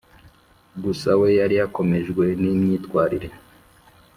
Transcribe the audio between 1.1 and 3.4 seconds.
we yari yakomejwe n’imyitwarire